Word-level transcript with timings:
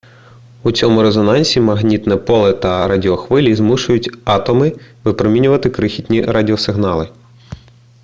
у 0.63 0.71
цьому 0.71 1.01
резонансі 1.01 1.59
магнітне 1.61 2.17
поле 2.17 2.53
та 2.53 2.87
радіохвилі 2.87 3.55
змушують 3.55 4.09
атоми 4.25 4.73
випромінювати 5.03 5.69
крихітні 5.69 6.21
радіосигнали 6.21 7.09